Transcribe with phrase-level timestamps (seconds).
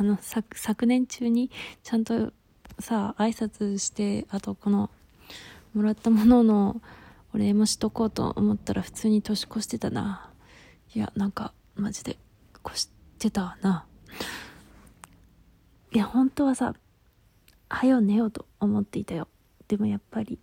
[0.00, 1.50] あの、昨、昨年中に
[1.82, 2.32] ちゃんと
[2.78, 4.88] さ、挨拶して、あとこの、
[5.74, 6.80] もらったものの
[7.34, 10.30] お礼もしとこうと思ったら普通に年越してたな。
[10.94, 12.16] いや、なんか、マジで、
[12.66, 13.84] 越してたな。
[15.92, 16.74] いや、本当はさ、
[17.68, 19.28] はよ寝ようと思っていたよ。
[19.68, 20.38] でもやっぱり、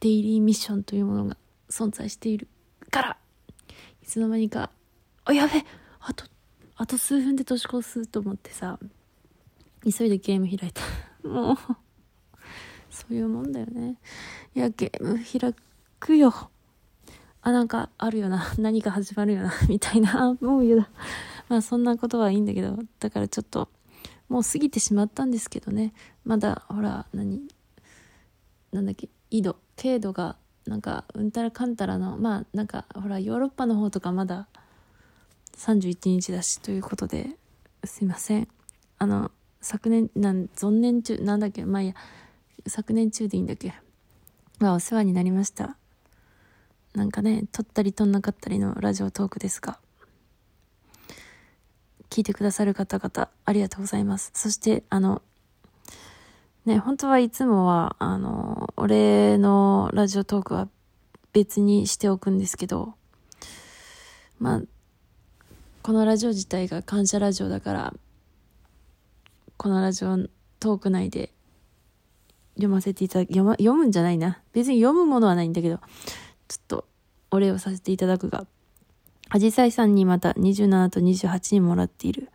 [0.00, 1.36] デイリーミッションというものが
[1.70, 2.48] 存在している
[2.90, 3.16] から、
[4.02, 4.70] いつの間にか、
[5.24, 5.52] あ、やべ
[6.00, 6.24] あと、
[6.78, 8.78] あと数分で年越すと思ってさ、
[9.82, 10.82] 急いでゲーム開いた。
[11.26, 11.56] もう、
[12.90, 13.96] そういうもんだよね。
[14.54, 15.54] いや、ゲーム開
[15.98, 16.50] くよ。
[17.40, 18.52] あ、なんかあるよな。
[18.58, 19.52] 何か始まるよな。
[19.68, 20.36] みたいな。
[20.40, 20.90] もう嫌だ。
[21.48, 23.70] まあそんなことはいいんだけど、だからちょっと、
[24.28, 25.94] もう過ぎてしまったんですけどね。
[26.24, 27.48] まだ、ほら、何、
[28.72, 30.36] なんだっけ、緯度、経度が、
[30.66, 34.48] なんか、うんたらかんたらの、まあ、なんか、ほら、ヨーロッパの方とかまだ、
[35.56, 37.30] 31日だし、ということで、
[37.84, 38.48] すいません。
[38.98, 41.94] あの、昨年、なん、存年中、なんだっけ、まあいや、
[42.66, 43.74] 昨年中でいいんだっけ。
[44.58, 45.76] まあ、お世話になりました。
[46.94, 49.78] なんかね、撮ったり撮んなかったりのラジオトークですが、
[52.10, 54.30] 聞いてくださる方々、ありがとうございます。
[54.34, 55.22] そして、あの、
[56.64, 60.68] ね、本当はいつもは、あの、俺のラジオトークは
[61.32, 62.94] 別にしておくんですけど、
[64.38, 64.62] まあ、
[65.86, 67.94] このラジオ自体が感謝ラジオだから、
[69.56, 70.18] このラジオ
[70.58, 71.32] トーク内で
[72.56, 74.42] 読ませていただき、読,、ま、読むんじゃないな。
[74.52, 75.76] 別に読むものはないんだけど、
[76.48, 76.88] ちょっと
[77.30, 78.48] お礼をさせていただくが、
[79.28, 82.30] アジサイさんにまた27と28にもらっている。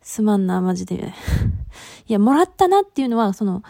[0.00, 1.12] すまんな、マジで。
[2.08, 3.62] いや、もらったなっていうのは、その、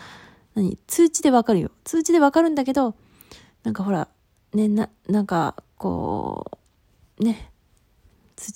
[0.54, 1.72] 何、通知でわかるよ。
[1.82, 2.94] 通知でわかるんだけど、
[3.64, 4.06] なんかほら、
[4.54, 6.52] ね、な、なんか、こ
[7.18, 7.50] う、ね、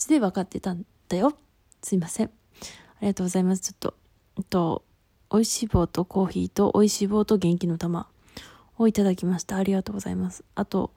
[0.08, 1.34] で分かってたんだよ。
[1.82, 2.26] すいません。
[2.26, 2.30] あ
[3.02, 3.62] りがとうございます。
[3.62, 3.94] ちょっと、
[4.38, 4.84] えっと、
[5.32, 8.08] 美味しい棒とコーヒーと美味しい棒と元気の玉
[8.78, 9.56] をいただきました。
[9.56, 10.44] ありがとうございます。
[10.54, 10.92] あと、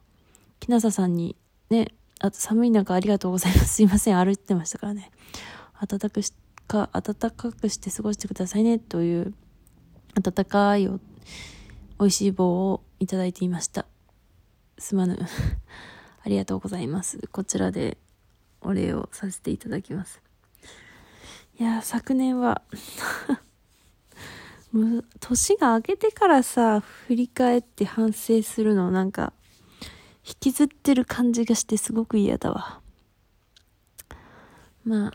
[0.59, 1.35] きなささんに
[1.69, 3.75] ね、あと寒い中ありがとうございます。
[3.75, 4.17] すいません。
[4.17, 5.11] 歩いてましたからね。
[5.79, 6.33] 暖かくし
[6.67, 8.79] か、暖かくして過ごしてくださいね。
[8.79, 9.33] という、
[10.21, 10.99] 暖かいお、
[11.99, 13.85] 美味しい棒をいただいていました。
[14.77, 15.17] すまぬ。
[16.23, 17.19] ありがとうございます。
[17.31, 17.97] こちらで
[18.65, 20.21] お礼をさせていただきます。
[21.59, 22.61] いや、昨年は
[24.73, 29.31] もう、年が明けてからさ、振り返って反省するのなんか、
[30.27, 32.81] 引きずってる感じがしてすごく嫌だわ。
[34.83, 35.11] まあ、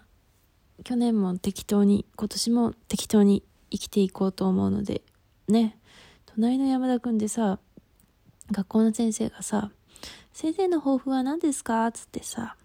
[0.82, 5.02] 去年も適当に、今年も適当に生きていこうと思うので、
[5.48, 5.78] ね、
[6.26, 7.58] 隣の山田くんでさ、
[8.50, 9.70] 学校の先生がさ、
[10.32, 11.86] 先生の抱負は何ですか？
[11.88, 12.56] っつってさ、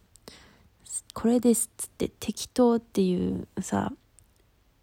[1.16, 3.94] これですっつって適当っていうさ、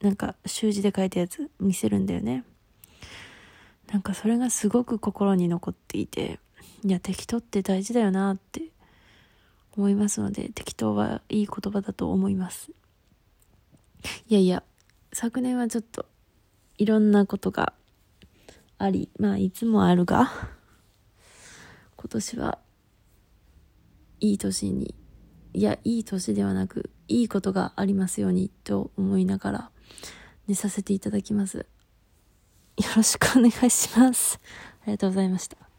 [0.00, 2.44] なんか習字で書いたやつ見せるんだよね。
[3.92, 6.40] なんかそれがすごく心に残っていて、
[6.84, 8.62] いや、適当って大事だよなって
[9.76, 12.70] 思いますので、適当はいい言葉だと思います。
[14.26, 14.62] いやいや、
[15.12, 16.06] 昨年はちょっと
[16.78, 17.74] いろんなことが
[18.78, 20.32] あり、まあいつもあるが、
[21.96, 22.58] 今年は
[24.20, 24.94] いい年に、
[25.54, 29.70] いや、いい年ではなく、いいことがありますようにと思いながら
[30.48, 31.66] 寝させていただきます。
[32.78, 34.40] よろしくお願いします。
[34.82, 35.71] ありがとうございました。